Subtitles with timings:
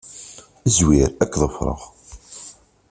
[0.75, 1.07] Zwir.
[1.23, 1.79] Ad k-ḍefreɣ.